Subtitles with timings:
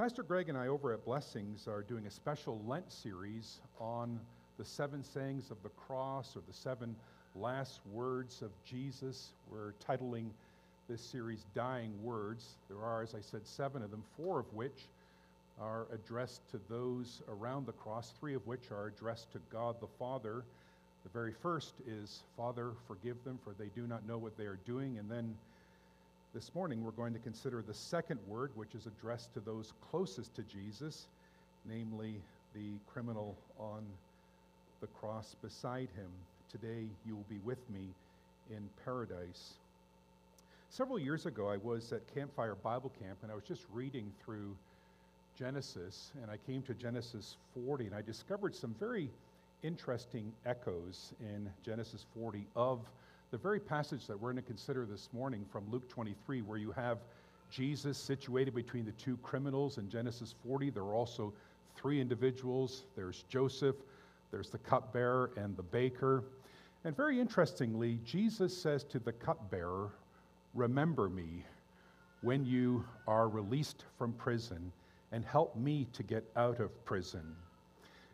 [0.00, 4.18] Pastor Greg and I over at Blessings are doing a special Lent series on
[4.56, 6.96] the seven sayings of the cross or the seven
[7.36, 9.34] last words of Jesus.
[9.52, 10.30] We're titling
[10.88, 12.56] this series Dying Words.
[12.70, 14.88] There are, as I said, seven of them, four of which
[15.60, 19.86] are addressed to those around the cross, three of which are addressed to God the
[19.98, 20.44] Father.
[21.02, 24.60] The very first is, Father, forgive them, for they do not know what they are
[24.64, 24.96] doing.
[24.96, 25.34] And then
[26.32, 30.34] this morning we're going to consider the second word, which is addressed to those closest
[30.36, 31.08] to Jesus,
[31.68, 32.14] namely
[32.54, 33.82] the criminal on
[34.80, 36.08] the cross beside him.
[36.48, 37.88] Today you will be with me
[38.48, 39.54] in paradise.
[40.68, 44.56] Several years ago, I was at Campfire Bible Camp and I was just reading through
[45.36, 49.10] Genesis, and I came to Genesis 40, and I discovered some very
[49.62, 52.80] interesting echoes in Genesis 40 of
[53.30, 56.72] the very passage that we're going to consider this morning from Luke 23, where you
[56.72, 56.98] have
[57.48, 60.70] Jesus situated between the two criminals in Genesis 40.
[60.70, 61.32] There are also
[61.76, 63.76] three individuals there's Joseph,
[64.32, 66.24] there's the cupbearer, and the baker.
[66.84, 69.92] And very interestingly, Jesus says to the cupbearer,
[70.54, 71.44] Remember me
[72.22, 74.72] when you are released from prison
[75.12, 77.36] and help me to get out of prison.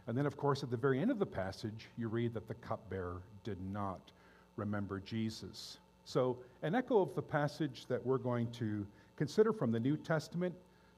[0.08, 2.54] And then, of course, at the very end of the passage, you read that the
[2.54, 4.12] cupbearer did not
[4.56, 5.78] remember Jesus.
[6.04, 10.54] So, an echo of the passage that we're going to consider from the New Testament,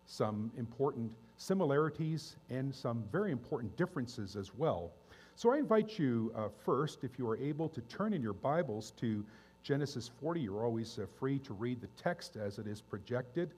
[0.06, 4.92] some important similarities and some very important differences as well.
[5.36, 8.92] So, I invite you uh, first, if you are able to turn in your Bibles
[8.98, 9.24] to
[9.62, 10.40] Genesis 40.
[10.40, 13.50] You're always uh, free to read the text as it is projected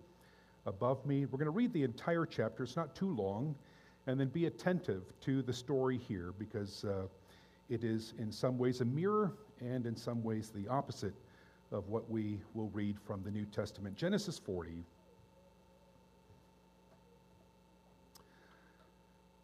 [0.66, 1.24] above me.
[1.26, 3.54] We're going to read the entire chapter, it's not too long,
[4.06, 7.02] and then be attentive to the story here because uh,
[7.68, 11.14] it is in some ways a mirror and in some ways the opposite
[11.72, 13.96] of what we will read from the New Testament.
[13.96, 14.84] Genesis 40.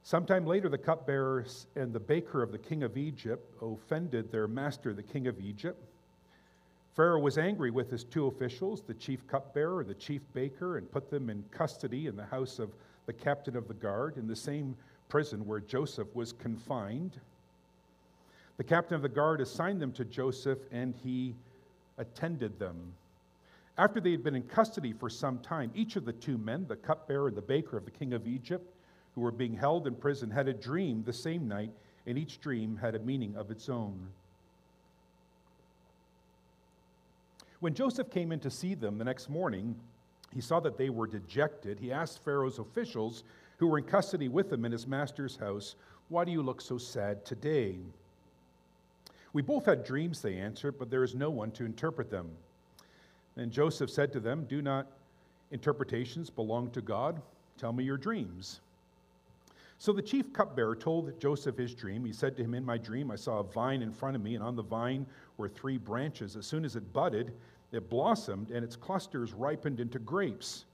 [0.02, 4.92] Sometime later, the cupbearers and the baker of the king of Egypt offended their master,
[4.92, 5.82] the king of Egypt.
[6.94, 10.90] Pharaoh was angry with his two officials, the chief cupbearer and the chief baker, and
[10.90, 12.70] put them in custody in the house of
[13.06, 14.76] the captain of the guard, in the same
[15.08, 17.20] prison where Joseph was confined.
[18.56, 21.34] The captain of the guard assigned them to Joseph, and he
[21.98, 22.94] attended them.
[23.78, 26.76] After they had been in custody for some time, each of the two men, the
[26.76, 28.74] cupbearer and the baker of the king of Egypt,
[29.14, 31.70] who were being held in prison, had a dream the same night,
[32.06, 34.08] and each dream had a meaning of its own.
[37.60, 39.76] When Joseph came in to see them the next morning,
[40.32, 41.78] he saw that they were dejected.
[41.78, 43.24] He asked Pharaoh's officials,
[43.58, 45.76] who were in custody with him in his master's house,
[46.08, 47.78] Why do you look so sad today?
[49.36, 52.30] We both had dreams, they answered, but there is no one to interpret them.
[53.36, 54.86] And Joseph said to them, Do not
[55.50, 57.20] interpretations belong to God?
[57.58, 58.60] Tell me your dreams.
[59.76, 62.02] So the chief cupbearer told Joseph his dream.
[62.06, 64.36] He said to him, In my dream, I saw a vine in front of me,
[64.36, 65.04] and on the vine
[65.36, 66.34] were three branches.
[66.34, 67.34] As soon as it budded,
[67.72, 70.64] it blossomed, and its clusters ripened into grapes.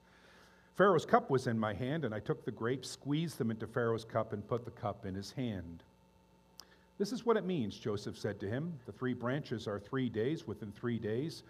[0.76, 4.04] Pharaoh's cup was in my hand, and I took the grapes, squeezed them into Pharaoh's
[4.04, 5.82] cup, and put the cup in his hand.
[6.98, 8.72] This is what it means, Joseph said to him.
[8.86, 10.46] The three branches are three days.
[10.46, 11.42] Within three days,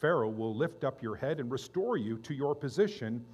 [0.00, 3.24] Pharaoh will lift up your head and restore you to your position,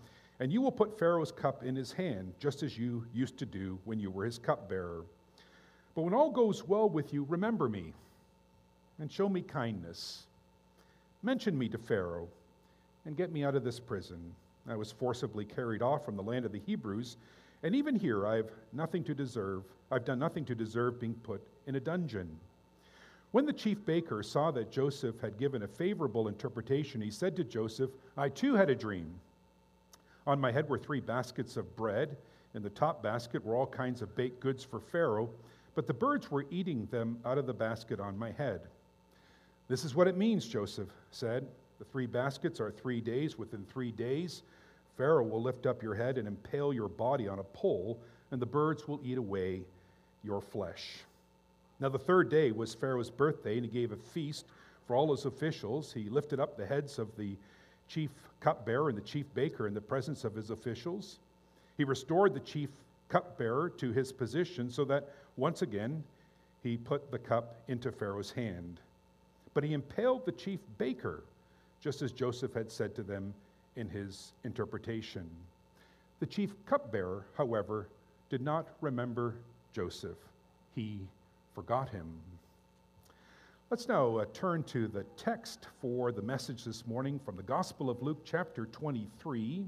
[0.40, 3.78] and you will put Pharaoh's cup in his hand, just as you used to do
[3.84, 5.04] when you were his cupbearer.
[5.94, 7.92] But when all goes well with you, remember me
[8.98, 10.24] and show me kindness.
[11.22, 12.28] Mention me to Pharaoh
[13.04, 14.34] and get me out of this prison.
[14.68, 17.16] I was forcibly carried off from the land of the Hebrews,
[17.62, 19.64] and even here I have nothing to deserve.
[19.90, 22.28] I've done nothing to deserve being put in a dungeon.
[23.32, 27.44] When the chief baker saw that Joseph had given a favorable interpretation, he said to
[27.44, 29.14] Joseph, I too had a dream.
[30.26, 32.16] On my head were three baskets of bread.
[32.54, 35.30] In the top basket were all kinds of baked goods for Pharaoh,
[35.74, 38.60] but the birds were eating them out of the basket on my head.
[39.68, 41.46] This is what it means, Joseph said.
[41.78, 43.38] The three baskets are three days.
[43.38, 44.42] Within three days,
[44.96, 47.98] Pharaoh will lift up your head and impale your body on a pole,
[48.30, 49.62] and the birds will eat away
[50.22, 51.00] your flesh.
[51.80, 54.46] Now, the third day was Pharaoh's birthday, and he gave a feast
[54.86, 55.92] for all his officials.
[55.92, 57.36] He lifted up the heads of the
[57.88, 61.18] chief cupbearer and the chief baker in the presence of his officials.
[61.76, 62.70] He restored the chief
[63.08, 66.02] cupbearer to his position so that once again
[66.62, 68.80] he put the cup into Pharaoh's hand.
[69.54, 71.22] But he impaled the chief baker,
[71.80, 73.34] just as Joseph had said to them
[73.76, 75.28] in his interpretation.
[76.20, 77.88] The chief cupbearer, however,
[78.30, 79.34] did not remember
[79.72, 80.18] Joseph.
[80.74, 81.00] He
[81.54, 82.08] forgot him.
[83.70, 87.88] Let's now uh, turn to the text for the message this morning from the Gospel
[87.88, 89.64] of Luke, chapter 23.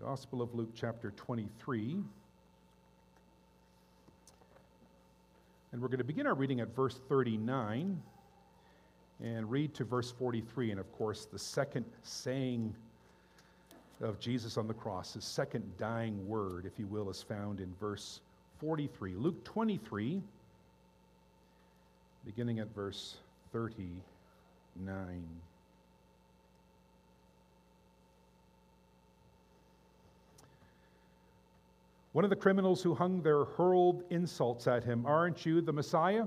[0.00, 1.96] Gospel of Luke, chapter 23.
[5.72, 8.00] And we're going to begin our reading at verse 39
[9.22, 10.70] and read to verse 43.
[10.72, 12.74] And of course, the second saying
[14.00, 17.72] of Jesus on the cross, his second dying word, if you will, is found in
[17.80, 18.20] verse
[18.58, 19.14] 43.
[19.14, 20.20] Luke 23,
[22.24, 23.16] beginning at verse
[23.52, 25.24] 39.
[32.12, 36.26] One of the criminals who hung there hurled insults at him Aren't you the Messiah?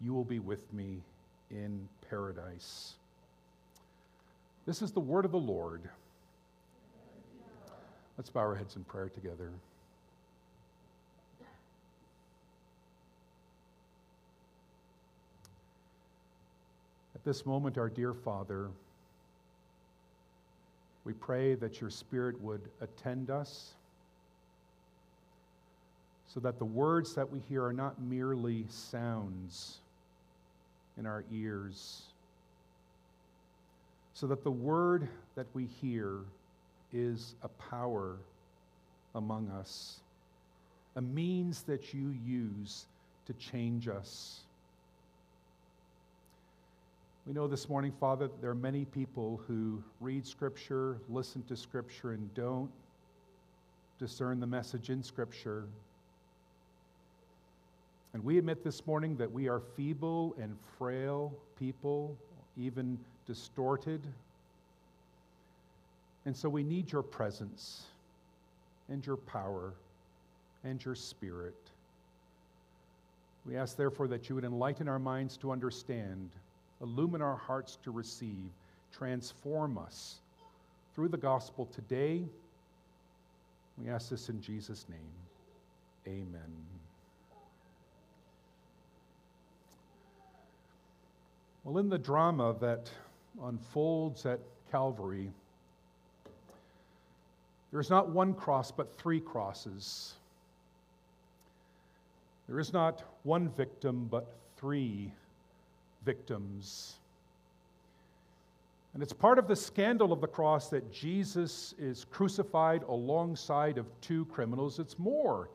[0.00, 1.00] you will be with me
[1.50, 2.94] in paradise.
[4.66, 5.80] This is the word of the Lord.
[8.16, 9.50] Let's bow our heads in prayer together.
[17.14, 18.68] At this moment, our dear Father,
[21.04, 23.72] we pray that your Spirit would attend us
[26.26, 29.78] so that the words that we hear are not merely sounds
[30.98, 32.02] in our ears,
[34.14, 36.18] so that the word that we hear
[36.92, 38.16] is a power
[39.14, 40.00] among us,
[40.96, 42.86] a means that you use
[43.26, 44.40] to change us.
[47.26, 52.12] We know this morning, Father, there are many people who read Scripture, listen to Scripture,
[52.12, 52.70] and don't
[53.98, 55.64] discern the message in Scripture.
[58.18, 62.16] And we admit this morning that we are feeble and frail people,
[62.56, 62.98] even
[63.28, 64.00] distorted.
[66.26, 67.84] And so we need your presence
[68.88, 69.72] and your power
[70.64, 71.54] and your spirit.
[73.46, 76.30] We ask, therefore, that you would enlighten our minds to understand
[76.80, 78.50] illumine our hearts to receive,
[78.92, 80.16] transform us
[80.92, 82.24] through the gospel today.
[83.80, 84.98] We ask this in Jesus' name.
[86.08, 86.77] Amen.
[91.68, 92.90] Well, in the drama that
[93.44, 95.30] unfolds at Calvary,
[97.70, 100.14] there's not one cross, but three crosses.
[102.48, 105.12] There is not one victim, but three
[106.06, 106.94] victims.
[108.94, 113.84] And it's part of the scandal of the cross that Jesus is crucified alongside of
[114.00, 114.78] two criminals.
[114.78, 115.50] It's more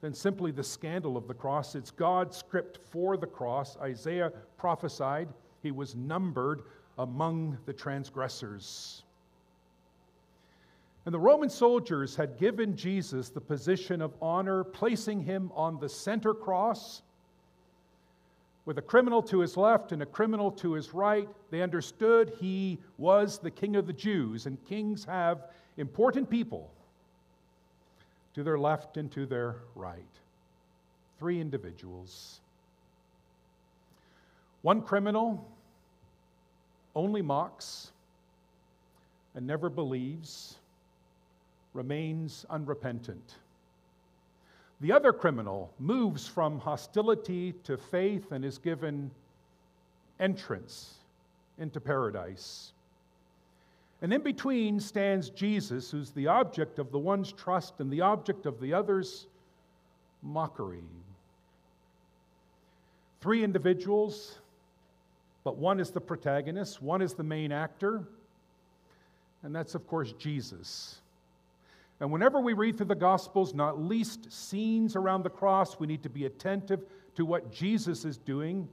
[0.00, 3.76] than simply the scandal of the cross, it's God's script for the cross.
[3.82, 5.28] Isaiah prophesied
[5.62, 6.62] he was numbered
[6.98, 9.02] among the transgressors.
[11.04, 15.88] And the Roman soldiers had given Jesus the position of honor, placing him on the
[15.88, 17.02] center cross
[18.66, 21.26] with a criminal to his left and a criminal to his right.
[21.50, 25.46] They understood he was the king of the Jews, and kings have
[25.78, 26.70] important people
[28.34, 30.04] to their left and to their right.
[31.18, 32.40] Three individuals.
[34.62, 35.46] One criminal
[36.94, 37.92] only mocks
[39.34, 40.56] and never believes,
[41.74, 43.36] remains unrepentant.
[44.80, 49.10] The other criminal moves from hostility to faith and is given
[50.18, 50.94] entrance
[51.58, 52.72] into paradise.
[54.02, 58.46] And in between stands Jesus, who's the object of the one's trust and the object
[58.46, 59.26] of the other's
[60.22, 60.84] mockery.
[63.20, 64.38] Three individuals,
[65.48, 68.06] but one is the protagonist, one is the main actor,
[69.42, 71.00] and that's, of course, Jesus.
[72.00, 76.02] And whenever we read through the Gospels, not least scenes around the cross, we need
[76.02, 76.80] to be attentive
[77.14, 78.68] to what Jesus is doing.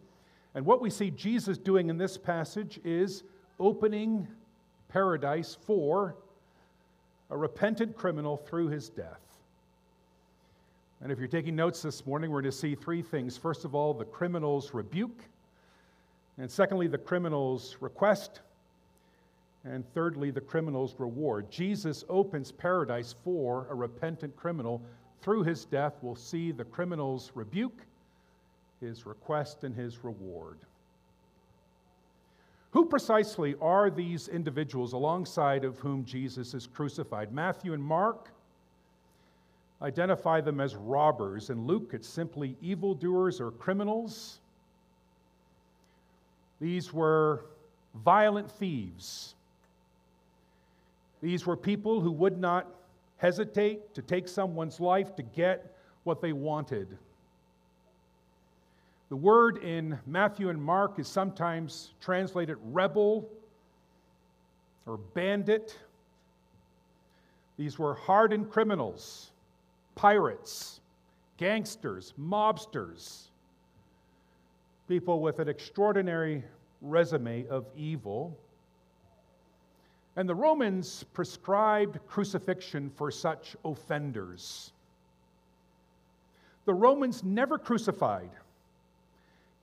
[0.53, 3.23] And what we see Jesus doing in this passage is
[3.57, 4.27] opening
[4.89, 6.17] paradise for
[7.29, 9.21] a repentant criminal through his death.
[10.99, 13.37] And if you're taking notes this morning, we're going to see three things.
[13.37, 15.21] First of all, the criminal's rebuke.
[16.37, 18.41] And secondly, the criminal's request.
[19.63, 21.49] And thirdly, the criminal's reward.
[21.49, 24.81] Jesus opens paradise for a repentant criminal.
[25.21, 27.81] Through his death, we'll see the criminal's rebuke,
[28.79, 30.59] his request, and his reward.
[32.71, 37.31] Who precisely are these individuals alongside of whom Jesus is crucified?
[37.31, 38.31] Matthew and Mark
[39.81, 41.49] identify them as robbers.
[41.49, 44.39] and Luke, it's simply evildoers or criminals.
[46.59, 47.45] These were
[48.03, 49.35] violent thieves.
[51.21, 52.67] These were people who would not
[53.17, 56.97] hesitate to take someone's life to get what they wanted.
[59.09, 63.29] The word in Matthew and Mark is sometimes translated rebel
[64.85, 65.77] or bandit.
[67.57, 69.31] These were hardened criminals,
[69.95, 70.81] pirates,
[71.37, 73.29] gangsters, mobsters,
[74.87, 76.43] people with an extraordinary
[76.81, 78.37] resume of evil.
[80.15, 84.71] And the Romans prescribed crucifixion for such offenders.
[86.65, 88.29] The Romans never crucified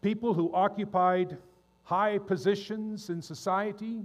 [0.02, 1.38] people who occupied
[1.85, 4.02] high positions in society.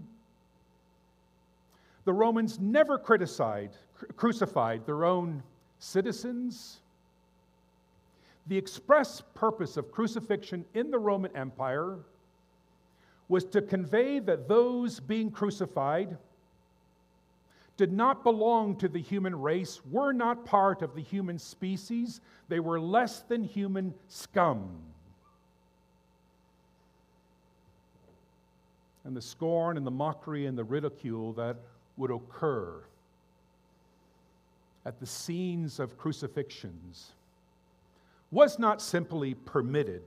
[2.05, 3.77] The Romans never criticized,
[4.15, 5.43] crucified their own
[5.79, 6.79] citizens.
[8.47, 11.97] The express purpose of crucifixion in the Roman Empire
[13.27, 16.17] was to convey that those being crucified
[17.75, 22.59] did not belong to the human race, were not part of the human species, they
[22.59, 24.69] were less than human scum.
[29.03, 31.57] And the scorn and the mockery and the ridicule that
[31.97, 32.81] would occur
[34.85, 37.11] at the scenes of crucifixions
[38.31, 40.03] was not simply permitted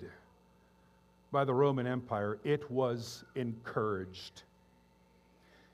[1.33, 4.43] by the Roman Empire, it was encouraged.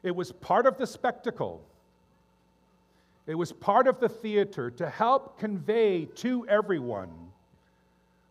[0.02, 1.62] It was part of the spectacle.
[3.26, 7.10] It was part of the theater to help convey to everyone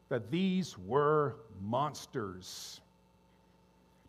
[0.10, 2.80] that these were monsters,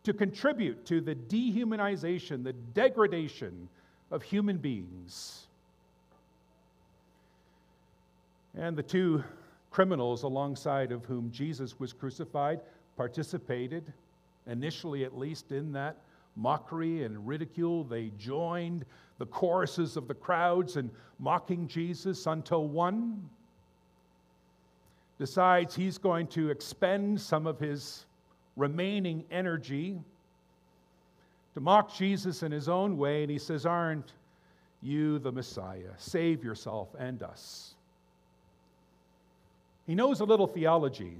[0.05, 3.69] to contribute to the dehumanization, the degradation
[4.11, 5.47] of human beings.
[8.55, 9.25] And the two
[9.77, 12.61] criminals alongside of whom Jesus was crucified
[12.97, 13.93] participated,
[14.47, 15.99] initially at least, in that
[16.35, 17.85] mockery and ridicule.
[17.85, 18.87] They joined
[19.19, 23.29] the choruses of the crowds in mocking Jesus until one
[25.19, 28.07] decides he's going to expend some of his
[28.57, 29.99] remaining energy
[31.53, 34.15] to mock Jesus in his own way, and he says, Aren't
[34.81, 35.93] you the Messiah?
[35.99, 37.76] Save yourself and us.
[39.87, 41.19] He knows a little theology.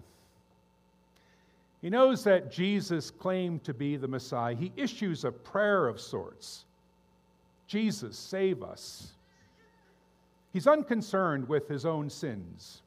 [1.83, 4.55] He knows that Jesus claimed to be the Messiah.
[4.55, 6.65] He issues a prayer of sorts
[7.67, 9.09] Jesus, save us.
[10.53, 12.83] He's unconcerned with his own sins.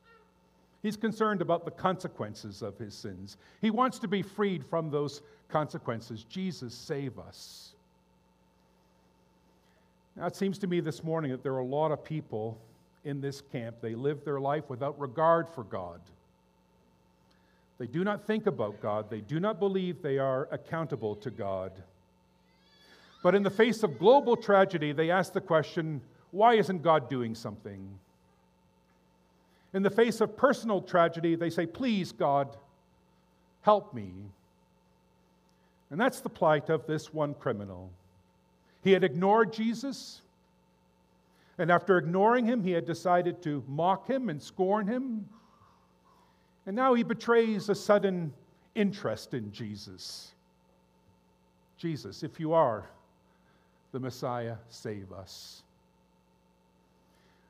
[0.82, 3.38] He's concerned about the consequences of his sins.
[3.60, 6.24] He wants to be freed from those consequences.
[6.24, 7.74] Jesus, save us.
[10.16, 12.58] Now, it seems to me this morning that there are a lot of people
[13.06, 13.78] in this camp.
[13.82, 16.02] They live their life without regard for God.
[17.78, 19.10] They do not think about God.
[19.10, 21.72] They do not believe they are accountable to God.
[23.24, 26.02] But in the face of global tragedy, they ask the question
[26.32, 27.90] why isn't God doing something?
[29.74, 32.56] In the face of personal tragedy, they say, Please, God,
[33.62, 34.12] help me.
[35.90, 37.90] And that's the plight of this one criminal.
[38.84, 40.22] He had ignored Jesus,
[41.60, 45.28] and after ignoring him, he had decided to mock him and scorn him.
[46.66, 48.34] And now he betrays a sudden
[48.76, 50.32] interest in Jesus.
[51.78, 52.90] Jesus, if you are
[53.92, 55.64] the Messiah, save us.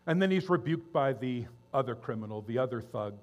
[0.07, 3.13] And then he's rebuked by the other criminal, the other thug.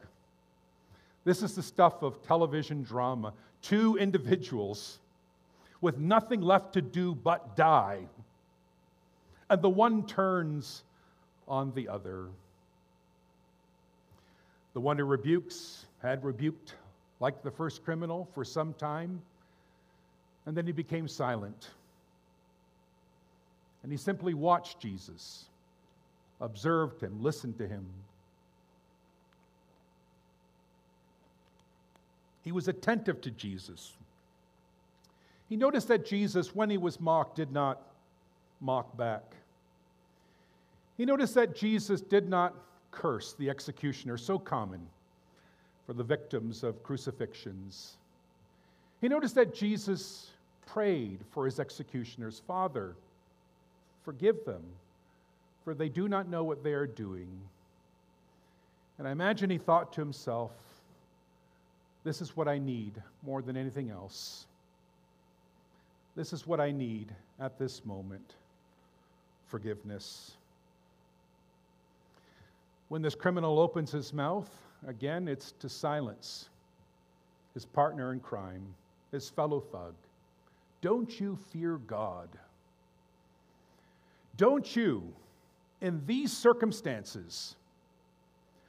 [1.25, 3.33] This is the stuff of television drama.
[3.61, 5.01] Two individuals
[5.81, 8.07] with nothing left to do but die.
[9.49, 10.83] And the one turns
[11.47, 12.27] on the other.
[14.75, 16.75] The one who rebukes had rebuked,
[17.21, 19.23] like the first criminal, for some time,
[20.45, 21.71] and then he became silent.
[23.83, 25.45] And he simply watched Jesus,
[26.41, 27.87] observed him, listened to him.
[32.43, 33.93] He was attentive to Jesus.
[35.49, 37.81] He noticed that Jesus, when he was mocked, did not
[38.61, 39.23] mock back.
[40.97, 42.55] He noticed that Jesus did not
[42.91, 44.81] curse the executioner, so common
[45.87, 47.97] for the victims of crucifixions.
[49.01, 50.31] He noticed that Jesus
[50.65, 52.97] prayed for his executioners Father,
[54.05, 54.63] forgive them,
[55.65, 57.29] for they do not know what they are doing.
[58.99, 60.53] And I imagine he thought to himself,
[62.03, 64.47] this is what I need more than anything else.
[66.15, 68.35] This is what I need at this moment
[69.47, 70.33] forgiveness.
[72.89, 74.51] When this criminal opens his mouth,
[74.87, 76.49] again, it's to silence
[77.55, 78.63] his partner in crime,
[79.13, 79.95] his fellow thug.
[80.83, 82.29] Don't you fear God?
[84.37, 85.03] Don't you,
[85.81, 87.57] in these circumstances,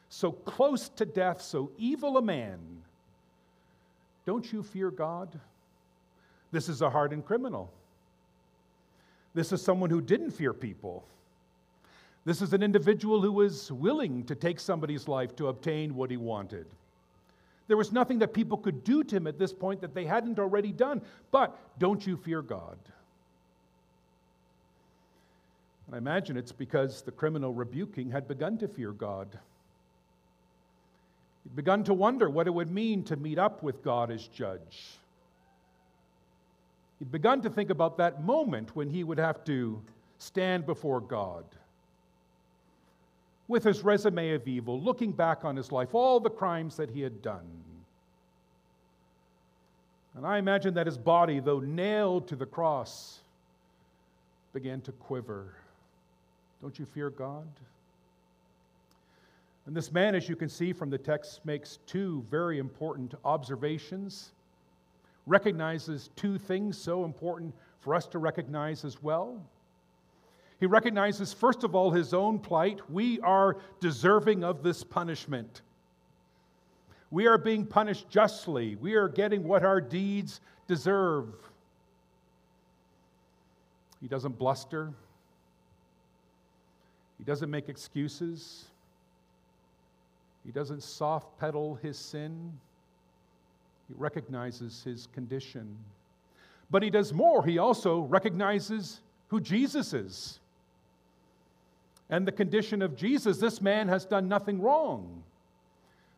[0.09, 2.59] so close to death, so evil a man,
[4.25, 5.39] don't you fear God?
[6.51, 7.71] This is a hardened criminal.
[9.37, 11.05] This is someone who didn't fear people.
[12.25, 16.17] This is an individual who was willing to take somebody's life to obtain what he
[16.17, 16.65] wanted.
[17.67, 20.39] There was nothing that people could do to him at this point that they hadn't
[20.39, 21.03] already done.
[21.29, 22.79] But don't you fear God?
[25.85, 29.27] And I imagine it's because the criminal rebuking had begun to fear God.
[31.43, 34.97] He'd begun to wonder what it would mean to meet up with God as judge.
[36.99, 39.81] He'd begun to think about that moment when he would have to
[40.17, 41.45] stand before God
[43.47, 47.01] with his resume of evil, looking back on his life, all the crimes that he
[47.01, 47.47] had done.
[50.15, 53.19] And I imagine that his body, though nailed to the cross,
[54.51, 55.53] began to quiver.
[56.61, 57.47] Don't you fear God?
[59.67, 64.31] And this man, as you can see from the text, makes two very important observations,
[65.27, 69.39] recognizes two things so important for us to recognize as well.
[70.59, 72.79] He recognizes, first of all, his own plight.
[72.89, 75.61] We are deserving of this punishment.
[77.11, 78.75] We are being punished justly.
[78.75, 81.27] We are getting what our deeds deserve.
[84.01, 84.93] He doesn't bluster,
[87.17, 88.65] he doesn't make excuses,
[90.45, 92.53] he doesn't soft pedal his sin.
[93.87, 95.77] He recognizes his condition.
[96.69, 97.45] But he does more.
[97.45, 100.39] He also recognizes who Jesus is
[102.09, 105.23] and the condition of Jesus, this man has done nothing wrong.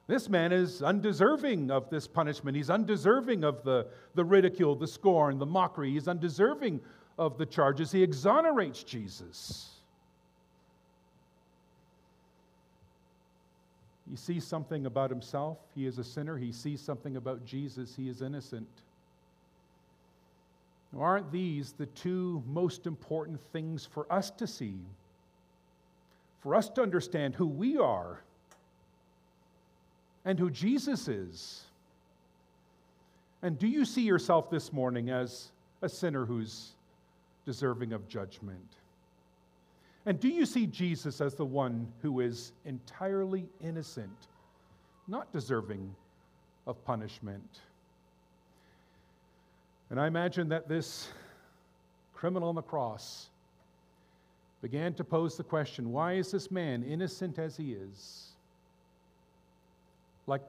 [0.07, 2.55] This man is undeserving of this punishment.
[2.55, 5.91] He's undeserving of the, the ridicule, the scorn, the mockery.
[5.91, 6.81] He's undeserving
[7.17, 7.91] of the charges.
[7.91, 9.78] He exonerates Jesus.
[14.09, 15.57] He sees something about himself.
[15.75, 16.37] He is a sinner.
[16.37, 17.95] He sees something about Jesus.
[17.95, 18.67] He is innocent.
[20.91, 24.79] Now, aren't these the two most important things for us to see
[26.41, 28.21] for us to understand who we are
[30.25, 31.63] and who Jesus is.
[33.41, 36.73] And do you see yourself this morning as a sinner who's
[37.45, 38.75] deserving of judgment?
[40.05, 44.27] And do you see Jesus as the one who is entirely innocent,
[45.07, 45.93] not deserving
[46.65, 47.59] of punishment?
[49.89, 51.09] And I imagine that this
[52.13, 53.29] criminal on the cross
[54.61, 58.31] began to pose the question why is this man, innocent as he is,
[60.27, 60.41] like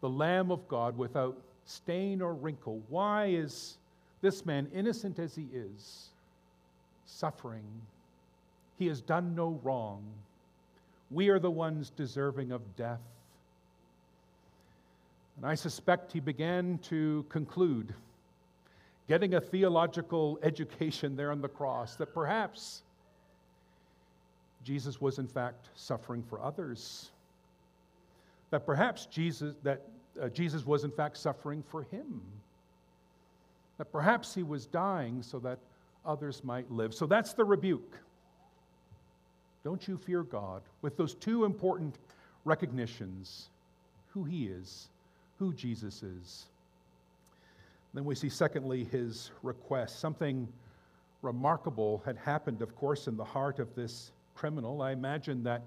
[0.00, 3.76] the Lamb of God without stain or wrinkle, why is
[4.20, 6.08] this man, innocent as he is,
[7.06, 7.64] suffering?
[8.80, 10.02] He has done no wrong.
[11.10, 13.02] We are the ones deserving of death.
[15.36, 17.92] And I suspect he began to conclude,
[19.06, 22.80] getting a theological education there on the cross, that perhaps
[24.64, 27.10] Jesus was in fact suffering for others.
[28.48, 29.82] That perhaps Jesus, that
[30.18, 32.22] uh, Jesus was in fact suffering for him.
[33.76, 35.58] That perhaps he was dying so that
[36.06, 36.94] others might live.
[36.94, 38.00] So that's the rebuke.
[39.64, 41.96] Don't you fear God with those two important
[42.44, 43.48] recognitions
[44.12, 44.88] who he is,
[45.38, 46.46] who Jesus is.
[47.94, 49.98] Then we see, secondly, his request.
[49.98, 50.48] Something
[51.22, 54.80] remarkable had happened, of course, in the heart of this criminal.
[54.80, 55.62] I imagine that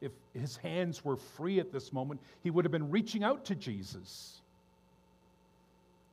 [0.00, 3.54] if his hands were free at this moment, he would have been reaching out to
[3.54, 4.40] Jesus.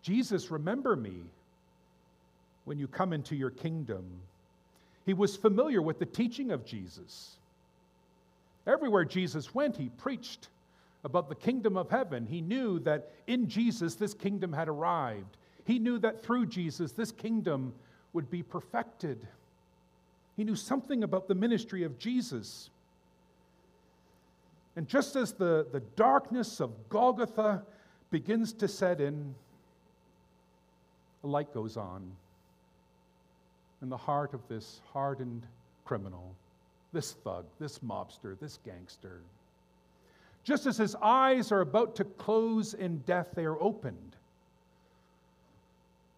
[0.01, 1.15] Jesus, remember me
[2.65, 4.05] when you come into your kingdom.
[5.05, 7.37] He was familiar with the teaching of Jesus.
[8.65, 10.47] Everywhere Jesus went, he preached
[11.03, 12.25] about the kingdom of heaven.
[12.25, 15.37] He knew that in Jesus, this kingdom had arrived.
[15.65, 17.73] He knew that through Jesus, this kingdom
[18.13, 19.27] would be perfected.
[20.37, 22.69] He knew something about the ministry of Jesus.
[24.75, 27.63] And just as the, the darkness of Golgotha
[28.09, 29.35] begins to set in,
[31.23, 32.11] a light goes on
[33.83, 35.45] in the heart of this hardened
[35.83, 36.33] criminal,
[36.93, 39.19] this thug, this mobster, this gangster.
[40.45, 44.15] Just as his eyes are about to close in death, they are opened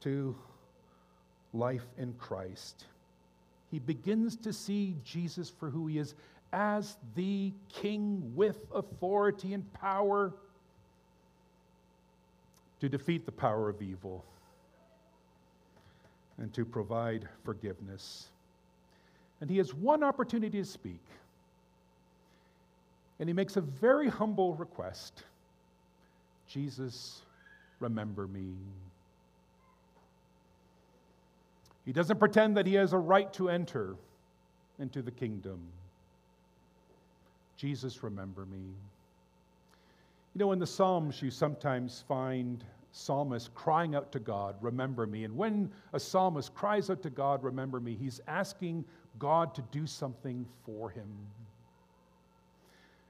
[0.02, 0.36] to
[1.54, 2.86] life in Christ.
[3.72, 6.14] He begins to see Jesus for who he is
[6.54, 10.32] as the king with authority and power
[12.80, 14.24] to defeat the power of evil
[16.38, 18.28] and to provide forgiveness.
[19.42, 21.02] And he has one opportunity to speak.
[23.20, 25.24] And he makes a very humble request
[26.48, 27.22] Jesus,
[27.80, 28.54] remember me.
[31.86, 33.96] He doesn't pretend that he has a right to enter
[34.80, 35.60] into the kingdom.
[37.58, 38.60] Jesus, remember me.
[40.34, 42.64] You know, in the Psalms, you sometimes find
[42.96, 45.26] psalmists crying out to God, Remember me.
[45.26, 48.86] And when a psalmist cries out to God, Remember me, he's asking
[49.20, 51.08] God to do something for him.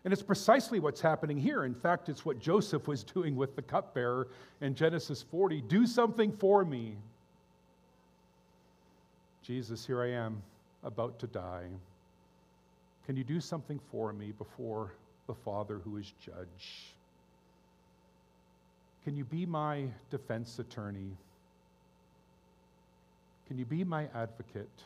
[0.03, 1.65] And it's precisely what's happening here.
[1.65, 4.27] In fact, it's what Joseph was doing with the cupbearer
[4.61, 6.95] in Genesis 40 Do something for me.
[9.43, 10.41] Jesus, here I am,
[10.83, 11.67] about to die.
[13.05, 14.93] Can you do something for me before
[15.27, 16.94] the Father who is judge?
[19.05, 21.15] Can you be my defense attorney?
[23.47, 24.81] Can you be my advocate?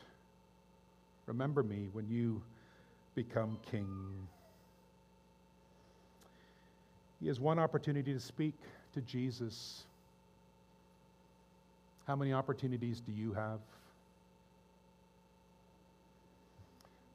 [1.26, 2.42] Remember me when you
[3.16, 3.88] become king.
[7.22, 8.56] He has one opportunity to speak
[8.94, 9.84] to Jesus.
[12.06, 13.60] How many opportunities do you have?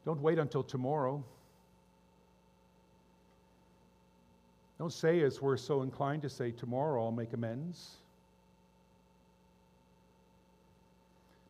[0.06, 1.22] Don't wait until tomorrow.
[4.78, 7.96] Don't say, as we're so inclined to say, tomorrow I'll make amends.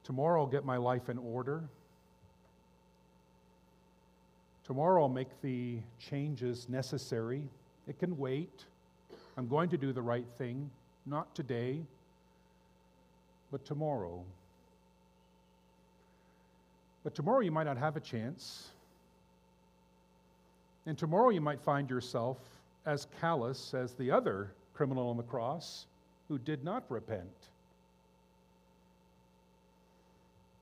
[0.05, 1.65] Tomorrow I'll get my life in order.
[4.65, 7.43] Tomorrow I'll make the changes necessary.
[7.89, 8.65] It can wait.
[9.37, 10.71] I'm going to do the right thing,
[11.07, 11.81] not today,
[13.51, 14.23] but tomorrow.
[17.03, 18.69] But tomorrow you might not have a chance.
[20.87, 22.39] And tomorrow you might find yourself
[22.87, 25.87] as callous as the other criminal on the cross
[26.29, 27.29] who did not repent.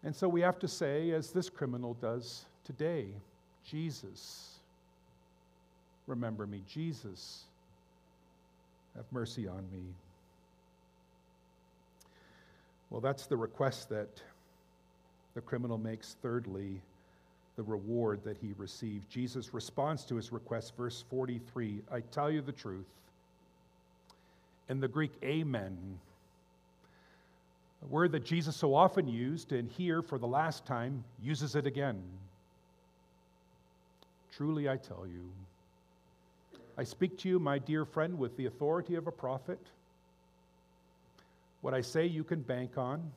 [0.04, 3.06] And so we have to say, as this criminal does today,
[3.64, 4.58] Jesus,
[6.06, 6.62] remember me.
[6.68, 7.44] Jesus,
[8.96, 9.82] have mercy on me.
[12.90, 14.08] Well, that's the request that
[15.34, 16.16] the criminal makes.
[16.20, 16.80] Thirdly,
[17.62, 19.08] the reward that he received.
[19.08, 22.86] Jesus responds to his request, verse 43 I tell you the truth.
[24.68, 25.76] In the Greek, amen,
[27.82, 31.66] a word that Jesus so often used, and here for the last time uses it
[31.66, 32.00] again.
[34.36, 35.30] Truly I tell you,
[36.78, 39.60] I speak to you, my dear friend, with the authority of a prophet.
[41.60, 43.12] What I say you can bank on.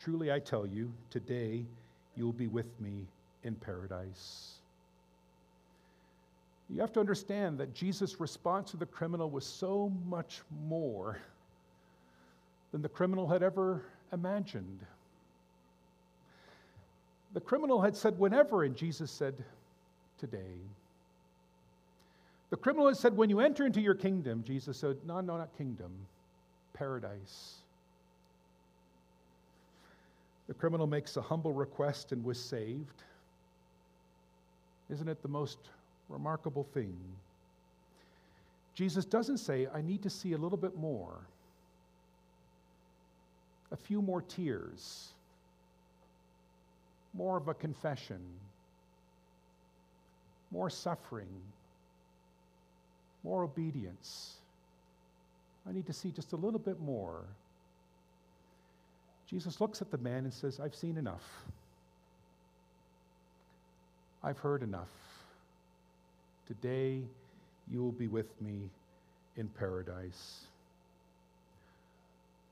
[0.00, 1.64] Truly I tell you, today
[2.16, 3.06] you will be with me
[3.44, 4.54] in paradise.
[6.70, 11.18] You have to understand that Jesus' response to the criminal was so much more
[12.70, 14.80] than the criminal had ever imagined.
[17.34, 19.34] The criminal had said, whenever, and Jesus said,
[20.18, 20.58] today.
[22.50, 25.56] The criminal had said, when you enter into your kingdom, Jesus said, no, no, not
[25.56, 25.90] kingdom,
[26.74, 27.61] paradise.
[30.52, 33.04] The criminal makes a humble request and was saved.
[34.90, 35.56] Isn't it the most
[36.10, 36.94] remarkable thing?
[38.74, 41.14] Jesus doesn't say, I need to see a little bit more,
[43.70, 45.12] a few more tears,
[47.14, 48.20] more of a confession,
[50.50, 51.32] more suffering,
[53.24, 54.34] more obedience.
[55.66, 57.22] I need to see just a little bit more.
[59.32, 61.24] Jesus looks at the man and says, I've seen enough.
[64.22, 64.90] I've heard enough.
[66.46, 67.00] Today
[67.70, 68.68] you will be with me
[69.38, 70.42] in paradise.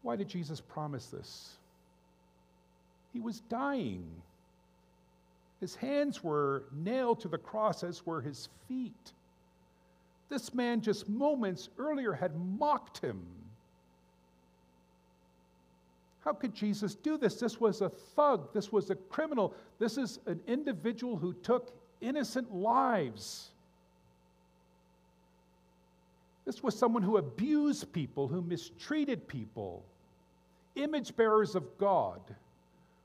[0.02, 1.56] Why did Jesus promise this?
[3.12, 4.06] He was dying.
[5.60, 9.12] His hands were nailed to the cross, as were his feet.
[10.30, 13.20] This man, just moments earlier, had mocked him.
[16.24, 17.36] How could Jesus do this?
[17.36, 18.52] This was a thug.
[18.52, 19.54] This was a criminal.
[19.78, 23.50] This is an individual who took innocent lives.
[26.44, 29.84] This was someone who abused people, who mistreated people,
[30.74, 32.20] image bearers of God,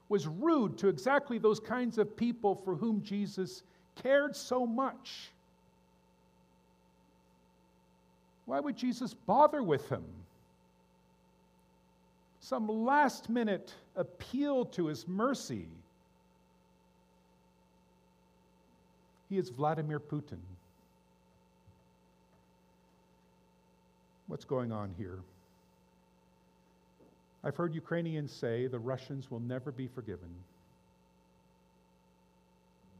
[0.09, 3.63] was rude to exactly those kinds of people for whom Jesus
[4.01, 5.29] cared so much.
[8.45, 10.03] Why would Jesus bother with him?
[12.45, 15.65] Some last minute appeal to his mercy.
[19.29, 20.37] He is Vladimir Putin.
[24.27, 25.17] What's going on here?
[27.43, 30.29] I've heard Ukrainians say the Russians will never be forgiven.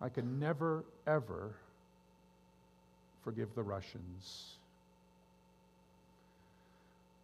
[0.01, 1.51] I can never, ever
[3.23, 4.58] forgive the Russians.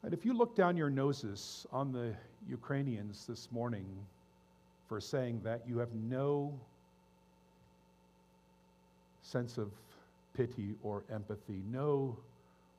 [0.03, 2.13] And if you look down your noses on the
[2.49, 3.85] Ukrainians this morning
[4.89, 6.59] for saying that, you have no
[9.21, 9.71] sense of
[10.33, 12.17] pity or empathy, no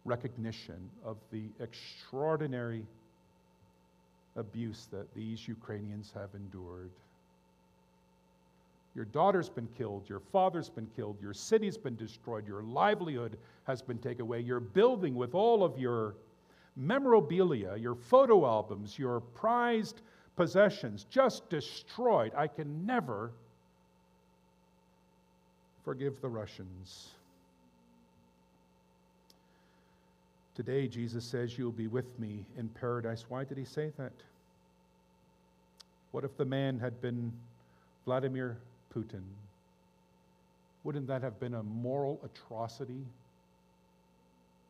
[0.05, 2.85] recognition of the extraordinary
[4.37, 6.91] abuse that these Ukrainians have endured.
[8.95, 13.81] Your daughter's been killed, your father's been killed, your city's been destroyed, your livelihood has
[13.81, 16.15] been taken away, your building with all of your
[16.77, 20.03] memorabilia, your photo albums, your prized
[20.37, 22.33] possessions just destroyed.
[22.37, 23.33] I can never
[25.85, 27.09] forgive the Russians.
[30.55, 33.25] Today, Jesus says, You'll be with me in paradise.
[33.29, 34.13] Why did he say that?
[36.13, 37.33] What if the man had been
[38.05, 38.59] Vladimir
[38.95, 39.23] Putin?
[40.85, 43.07] Wouldn't that have been a moral atrocity?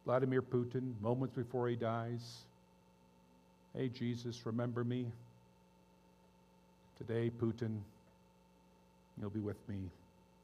[0.05, 2.43] Vladimir Putin, moments before he dies,
[3.75, 5.07] Hey, Jesus, remember me.
[6.99, 7.79] Today, Putin,
[9.19, 9.77] you'll be with me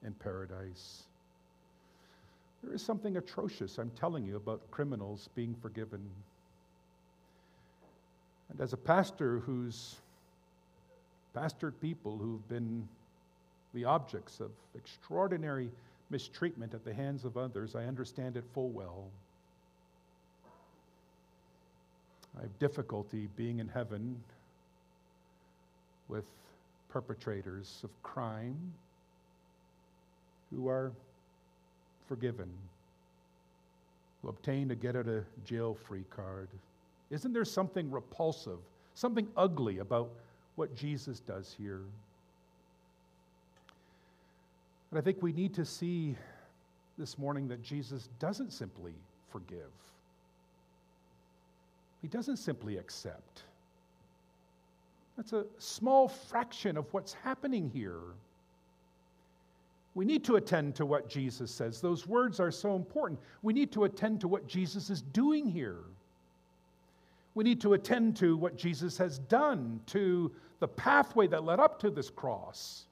[0.04, 1.02] in paradise.
[2.62, 6.00] There is something atrocious, I'm telling you, about criminals being forgiven.
[8.50, 9.96] And as a pastor who's
[11.36, 12.88] pastored people who've been
[13.74, 15.70] the objects of extraordinary
[16.10, 19.04] mistreatment at the hands of others, I understand it full well.
[22.38, 24.16] I have difficulty being in heaven
[26.08, 26.24] with
[26.88, 28.56] perpetrators of crime
[30.50, 30.92] who are
[32.08, 32.48] forgiven,
[34.22, 36.48] who obtain a get out of jail free card.
[37.10, 38.58] Isn't there something repulsive,
[38.94, 40.10] something ugly about
[40.56, 41.82] what Jesus does here?
[44.90, 46.16] And I think we need to see
[46.96, 48.94] this morning that Jesus doesn't simply
[49.30, 49.70] forgive,
[52.02, 53.42] He doesn't simply accept.
[55.16, 58.00] That's a small fraction of what's happening here.
[59.94, 61.80] We need to attend to what Jesus says.
[61.80, 63.18] Those words are so important.
[63.42, 65.80] We need to attend to what Jesus is doing here.
[67.34, 70.30] We need to attend to what Jesus has done, to
[70.60, 72.84] the pathway that led up to this cross.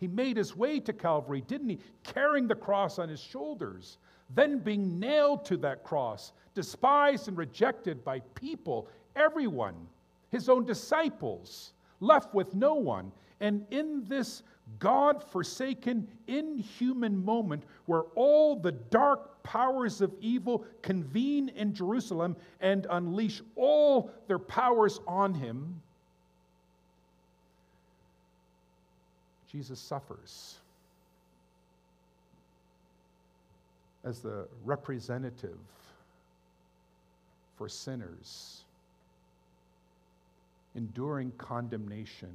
[0.00, 1.78] He made his way to Calvary, didn't he?
[2.02, 3.98] Carrying the cross on his shoulders,
[4.34, 9.74] then being nailed to that cross, despised and rejected by people, everyone,
[10.30, 13.12] his own disciples, left with no one.
[13.40, 14.42] And in this
[14.78, 22.86] God forsaken, inhuman moment where all the dark powers of evil convene in Jerusalem and
[22.90, 25.80] unleash all their powers on him,
[29.50, 30.56] Jesus suffers
[34.04, 35.58] as the representative
[37.56, 38.64] for sinners,
[40.74, 42.32] enduring condemnation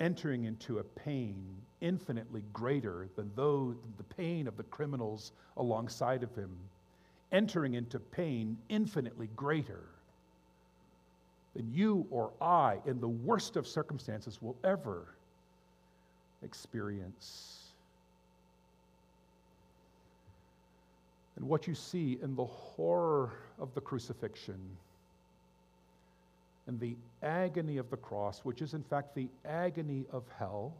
[0.00, 1.36] entering into a pain
[1.82, 6.50] infinitely greater than though the pain of the criminals alongside of him,
[7.32, 9.84] entering into pain infinitely greater
[11.54, 15.14] than you or I, in the worst of circumstances, will ever
[16.42, 17.59] experience.
[21.40, 24.60] And what you see in the horror of the crucifixion
[26.66, 30.74] and the agony of the cross, which is in fact the agony of hell,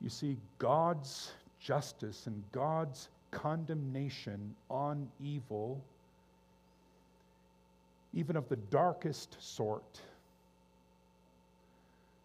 [0.00, 5.80] you see God's justice and God's condemnation on evil,
[8.12, 10.00] even of the darkest sort.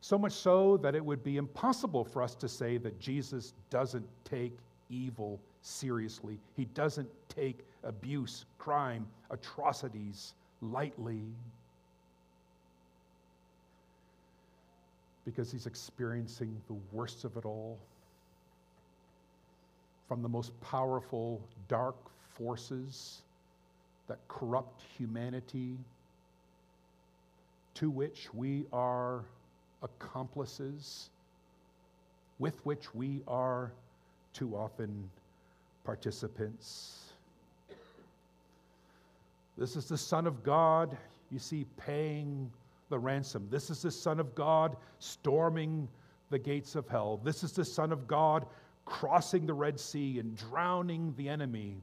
[0.01, 4.07] So much so that it would be impossible for us to say that Jesus doesn't
[4.25, 4.57] take
[4.89, 6.39] evil seriously.
[6.55, 11.23] He doesn't take abuse, crime, atrocities lightly
[15.25, 17.77] because he's experiencing the worst of it all
[20.07, 21.95] from the most powerful dark
[22.35, 23.21] forces
[24.07, 25.77] that corrupt humanity,
[27.73, 29.23] to which we are
[29.81, 31.09] accomplices,
[32.37, 33.71] with which we are
[34.33, 35.09] too often
[35.83, 37.13] participants.
[39.57, 40.97] This is the Son of God.
[41.29, 42.51] you see paying
[42.89, 43.47] the ransom.
[43.49, 45.87] This is the Son of God storming
[46.29, 47.19] the gates of hell.
[47.23, 48.45] This is the Son of God
[48.85, 51.77] crossing the Red Sea and drowning the enemy.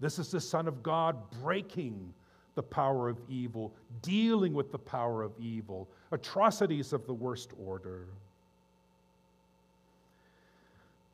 [0.00, 2.12] This is the Son of God breaking
[2.54, 8.06] the power of evil, dealing with the power of evil, atrocities of the worst order.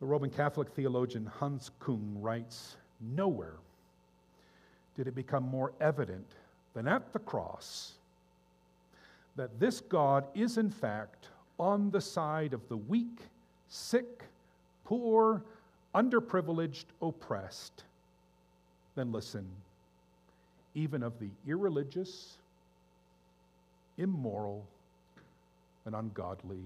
[0.03, 3.55] The Roman Catholic theologian Hans Kung writes Nowhere
[4.97, 6.27] did it become more evident
[6.75, 7.93] than at the cross
[9.37, 13.17] that this God is, in fact, on the side of the weak,
[13.69, 14.25] sick,
[14.85, 15.41] poor,
[15.95, 17.85] underprivileged, oppressed.
[18.97, 19.47] Then listen,
[20.75, 22.39] even of the irreligious,
[23.97, 24.65] immoral,
[25.87, 26.65] and ungodly.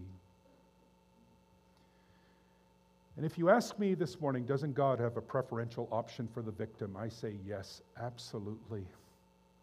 [3.16, 6.50] And if you ask me this morning, doesn't God have a preferential option for the
[6.50, 6.96] victim?
[6.98, 8.84] I say yes, absolutely.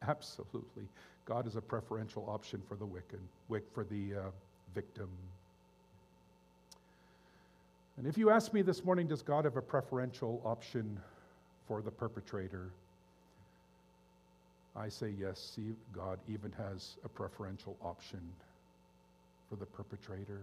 [0.08, 0.88] Absolutely.
[1.26, 3.20] God is a preferential option for the wicked,
[3.74, 4.22] for the uh,
[4.74, 5.08] victim.
[7.98, 11.00] And if you ask me this morning, does God have a preferential option
[11.68, 12.72] for the perpetrator?
[14.76, 15.60] I say yes,
[15.96, 18.20] God even has a preferential option
[19.48, 20.42] for the perpetrator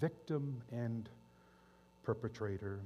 [0.00, 1.08] victim and
[2.04, 2.80] perpetrator.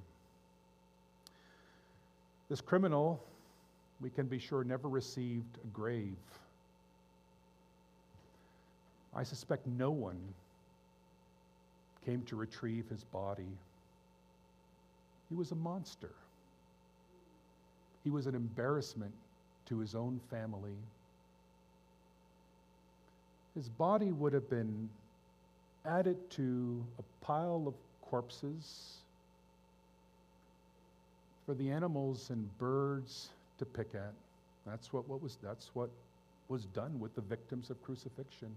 [2.48, 3.22] This criminal,
[4.00, 6.16] we can be sure, never received a grave.
[9.14, 10.18] I suspect no one
[12.04, 13.52] came to retrieve his body.
[15.28, 16.10] He was a monster.
[18.02, 19.12] He was an embarrassment
[19.66, 20.76] to his own family.
[23.54, 24.88] His body would have been
[25.86, 28.98] added to a pile of corpses
[31.46, 34.12] for the animals and birds to pick at.
[34.66, 35.90] That's what, what was that's what
[36.48, 38.54] was done with the victims of crucifixion.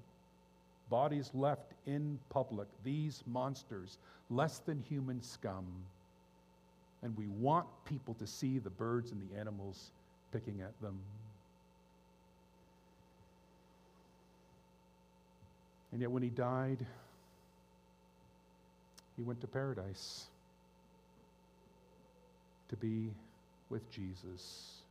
[0.90, 3.98] Bodies left in public, these monsters,
[4.30, 5.66] less than human scum.
[7.04, 9.92] And we want people to see the birds and the animals
[10.32, 10.98] picking at them.
[15.92, 16.86] And yet, when he died,
[19.16, 20.28] he went to paradise
[22.70, 23.12] to be
[23.70, 24.82] with Jesus.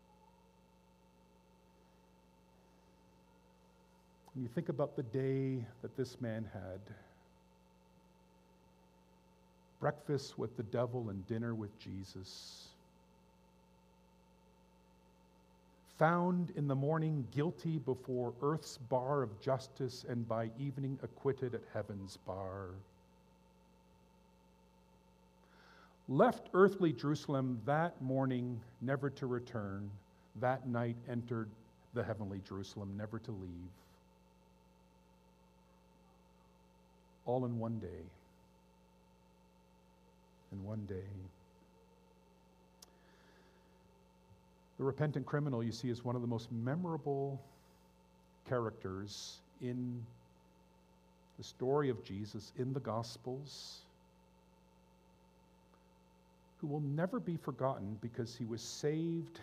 [4.35, 6.80] When you think about the day that this man had
[9.82, 12.68] breakfast with the devil and dinner with Jesus.
[15.98, 21.62] Found in the morning guilty before earth's bar of justice and by evening acquitted at
[21.74, 22.68] heaven's bar
[26.08, 29.90] left earthly Jerusalem that morning, never to return,
[30.40, 31.48] that night entered
[31.94, 33.70] the heavenly Jerusalem, never to leave.
[37.26, 38.04] All in one day.
[40.52, 41.08] In one day.
[44.78, 47.40] The repentant criminal, you see, is one of the most memorable
[48.48, 50.02] characters in
[51.38, 53.82] the story of Jesus in the Gospels
[56.62, 59.40] who will never be forgotten because he was saved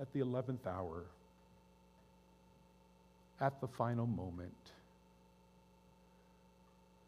[0.00, 1.04] at the 11th hour,
[3.40, 4.52] at the final moment.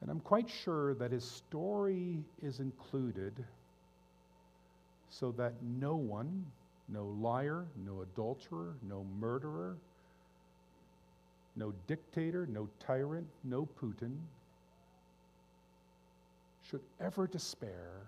[0.02, 3.32] And I'm quite sure that his story is included
[5.08, 6.44] so that no one,
[6.90, 9.78] no liar, no adulterer, no murderer,
[11.56, 14.18] no dictator, no tyrant, no Putin
[16.68, 18.02] should ever despair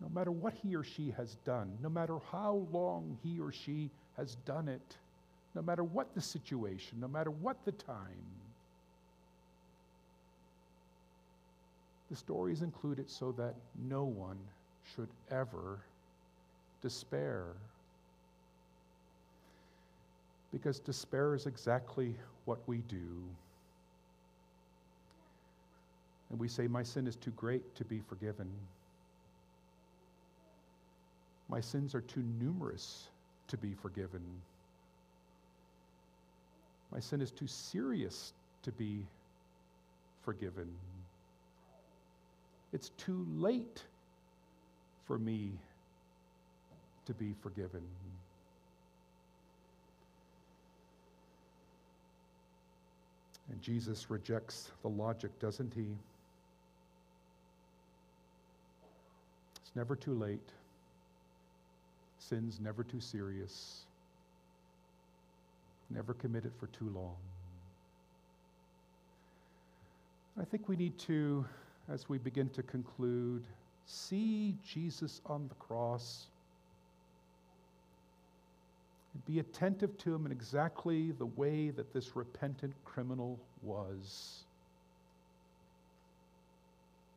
[0.00, 3.90] no matter what he or she has done, no matter how long he or she
[4.16, 4.96] has done it,
[5.54, 8.36] no matter what the situation, no matter what the time.
[12.10, 13.54] The story is included so that
[13.88, 14.38] no one
[14.94, 15.80] should ever
[16.82, 17.46] despair.
[20.52, 22.14] Because despair is exactly
[22.44, 23.24] what we do.
[26.30, 28.48] And we say, My sin is too great to be forgiven.
[31.48, 33.08] My sins are too numerous
[33.48, 34.22] to be forgiven.
[36.92, 38.32] My sin is too serious
[38.62, 39.04] to be
[40.24, 40.68] forgiven.
[42.72, 43.82] It's too late
[45.06, 45.52] for me
[47.06, 47.82] to be forgiven.
[53.50, 55.86] And Jesus rejects the logic, doesn't he?
[59.62, 60.50] It's never too late
[62.28, 63.82] sin's never too serious.
[65.88, 67.14] never committed for too long.
[70.40, 71.46] I think we need to,
[71.88, 73.44] as we begin to conclude,
[73.86, 76.26] see Jesus on the cross
[79.14, 84.42] and be attentive to him in exactly the way that this repentant criminal was.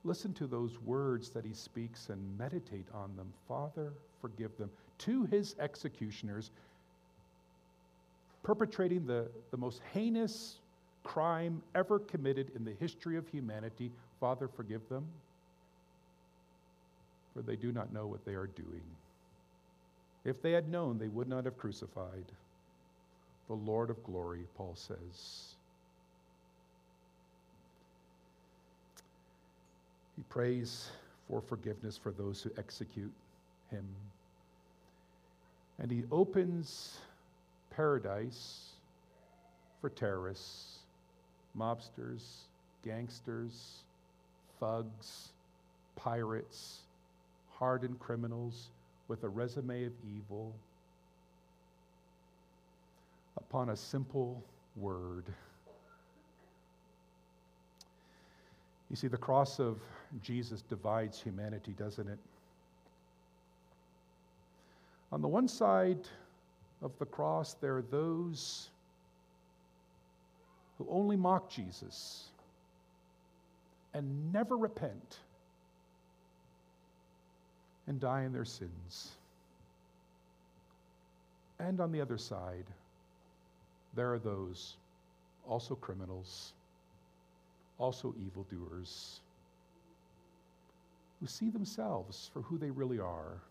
[0.03, 3.33] Listen to those words that he speaks and meditate on them.
[3.47, 3.91] Father,
[4.21, 4.69] forgive them.
[4.99, 6.51] To his executioners,
[8.43, 10.55] perpetrating the, the most heinous
[11.03, 15.05] crime ever committed in the history of humanity, Father, forgive them,
[17.33, 18.81] for they do not know what they are doing.
[20.25, 22.25] If they had known, they would not have crucified
[23.47, 25.55] the Lord of glory, Paul says.
[30.15, 30.91] He prays
[31.27, 33.11] for forgiveness for those who execute
[33.71, 33.85] him.
[35.79, 36.97] And he opens
[37.69, 38.71] paradise
[39.79, 40.79] for terrorists,
[41.57, 42.21] mobsters,
[42.83, 43.79] gangsters,
[44.59, 45.29] thugs,
[45.95, 46.79] pirates,
[47.51, 48.67] hardened criminals
[49.07, 50.53] with a resume of evil
[53.37, 54.43] upon a simple
[54.75, 55.23] word.
[58.89, 59.77] You see, the cross of
[60.21, 62.17] Jesus divides humanity, doesn't it?
[65.11, 66.07] On the one side
[66.81, 68.69] of the cross, there are those
[70.77, 72.27] who only mock Jesus
[73.93, 75.19] and never repent
[77.87, 79.17] and die in their sins.
[81.59, 82.65] And on the other side,
[83.95, 84.77] there are those,
[85.47, 86.53] also criminals,
[87.79, 89.21] also evildoers,
[91.19, 93.41] who see themselves for who they really are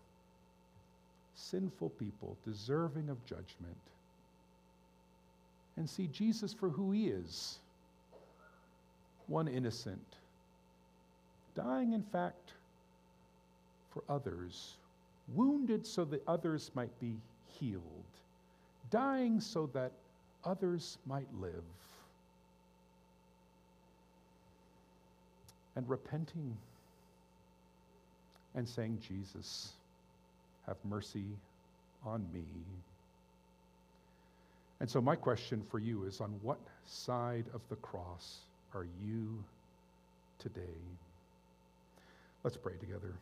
[1.39, 3.77] sinful people, deserving of judgment,
[5.77, 7.59] and see Jesus for who he is
[9.27, 10.17] one innocent,
[11.55, 12.53] dying, in fact,
[13.93, 14.75] for others,
[15.35, 17.15] wounded so that others might be
[17.59, 17.83] healed,
[18.89, 19.91] dying so that
[20.43, 21.63] others might live,
[25.75, 26.57] and repenting
[28.55, 29.73] and saying, Jesus,
[30.69, 31.25] have mercy
[32.05, 32.45] on me.
[34.79, 38.37] And so, my question for you is on what side of the cross
[38.73, 39.43] are you
[40.37, 40.61] today?
[42.43, 43.13] Let's pray together.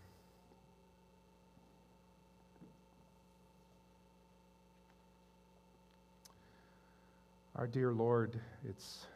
[7.56, 8.40] Our dear Lord,
[8.70, 9.08] it's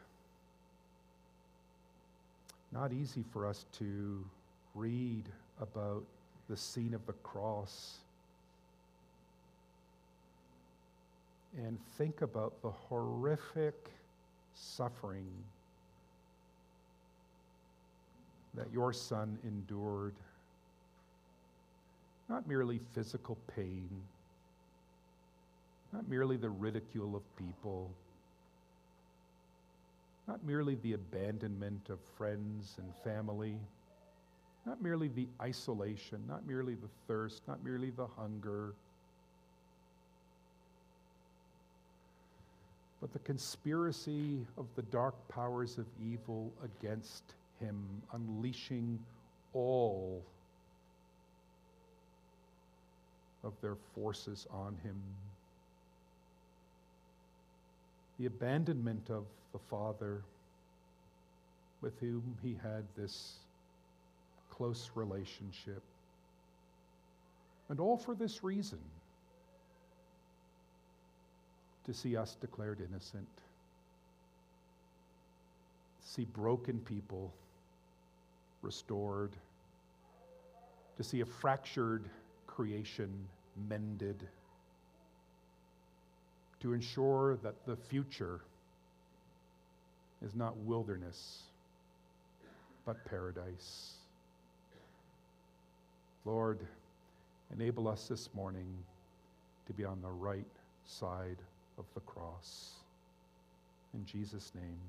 [2.72, 4.24] not easy for us to
[4.74, 5.24] read
[5.60, 6.02] about
[6.48, 7.98] the scene of the cross
[11.56, 13.90] and think about the horrific
[14.54, 15.26] suffering
[18.54, 20.14] that your son endured.
[22.28, 23.88] Not merely physical pain,
[25.92, 27.90] not merely the ridicule of people
[30.28, 33.56] not merely the abandonment of friends and family,
[34.64, 38.74] not merely the isolation, not merely the thirst, not merely the hunger,
[43.02, 47.24] but the conspiracy of the dark powers of evil against
[47.60, 47.76] him,
[48.14, 48.98] unleashing
[49.52, 50.22] all
[53.44, 54.96] of their forces on him
[58.22, 60.22] the abandonment of the Father
[61.80, 63.32] with whom he had this
[64.48, 65.82] close relationship.
[67.68, 68.78] And all for this reason
[71.84, 73.28] to see us declared innocent,
[76.00, 77.32] see broken people
[78.62, 79.32] restored,
[80.96, 82.08] to see a fractured
[82.46, 83.10] creation
[83.68, 84.28] mended
[86.62, 88.40] to ensure that the future
[90.24, 91.42] is not wilderness,
[92.86, 93.94] but paradise.
[96.24, 96.60] Lord,
[97.52, 98.68] enable us this morning
[99.66, 100.46] to be on the right
[100.86, 101.38] side
[101.82, 102.70] of the cross.
[103.94, 104.80] In Jesus' name,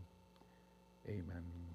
[1.10, 1.74] amen.